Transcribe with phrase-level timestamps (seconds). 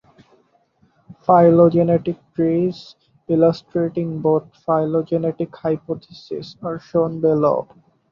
[1.19, 2.95] Phylogenetic trees
[3.27, 7.67] illustrating both phylogenetic hypotheses are shown below.